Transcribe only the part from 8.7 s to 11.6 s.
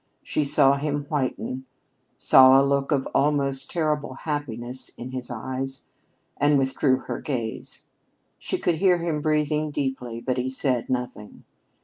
hear him breathing deeply, but he said nothing.